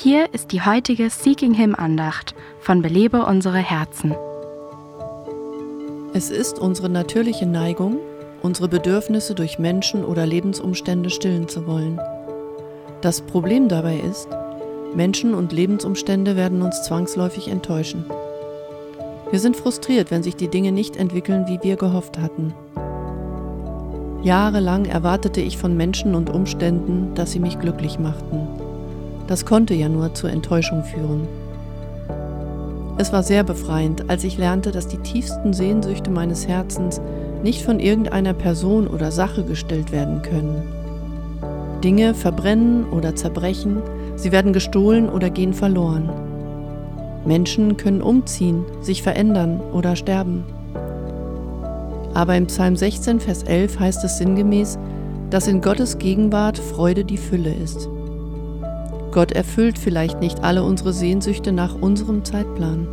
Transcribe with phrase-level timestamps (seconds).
[0.00, 4.14] Hier ist die heutige Seeking Him Andacht von Belebe unsere Herzen.
[6.14, 7.98] Es ist unsere natürliche Neigung,
[8.40, 12.00] unsere Bedürfnisse durch Menschen oder Lebensumstände stillen zu wollen.
[13.00, 14.28] Das Problem dabei ist,
[14.94, 18.04] Menschen und Lebensumstände werden uns zwangsläufig enttäuschen.
[19.32, 22.54] Wir sind frustriert, wenn sich die Dinge nicht entwickeln, wie wir gehofft hatten.
[24.22, 28.67] Jahrelang erwartete ich von Menschen und Umständen, dass sie mich glücklich machten.
[29.28, 31.28] Das konnte ja nur zur Enttäuschung führen.
[32.96, 37.00] Es war sehr befreiend, als ich lernte, dass die tiefsten Sehnsüchte meines Herzens
[37.44, 40.62] nicht von irgendeiner Person oder Sache gestellt werden können.
[41.84, 43.82] Dinge verbrennen oder zerbrechen,
[44.16, 46.10] sie werden gestohlen oder gehen verloren.
[47.24, 50.44] Menschen können umziehen, sich verändern oder sterben.
[52.14, 54.78] Aber im Psalm 16, Vers 11 heißt es sinngemäß,
[55.30, 57.88] dass in Gottes Gegenwart Freude die Fülle ist.
[59.12, 62.86] Gott erfüllt vielleicht nicht alle unsere Sehnsüchte nach unserem Zeitplan.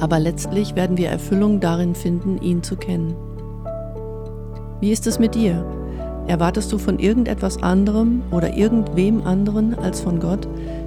[0.00, 3.16] Aber letztlich werden wir Erfüllung darin finden, ihn zu kennen.
[4.80, 5.66] Wie ist es mit dir?
[6.28, 10.46] Erwartest du von irgendetwas anderem oder irgendwem anderen als von Gott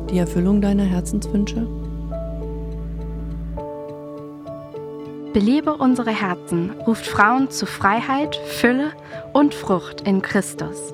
[0.10, 1.68] die Erfüllung deiner Herzenswünsche?
[5.34, 8.92] Belebe unsere Herzen ruft Frauen zu Freiheit, Fülle
[9.34, 10.94] und Frucht in Christus.